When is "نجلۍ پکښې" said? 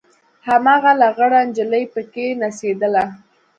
1.47-2.27